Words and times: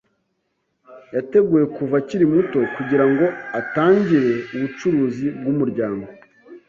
Yateguwe 1.15 1.63
kuva 1.75 1.95
akiri 2.01 2.25
muto 2.33 2.57
kugira 2.75 3.05
ngo 3.11 3.25
atangire 3.59 4.31
ubucuruzi 4.55 5.25
bwumuryango. 5.37 6.05